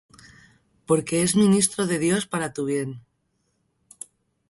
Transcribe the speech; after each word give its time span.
Porque 0.87 1.15
es 1.25 1.35
ministro 1.43 1.85
de 1.85 1.99
Dios 1.99 2.25
para 2.25 2.53
tu 2.55 2.65
bien. 2.65 2.91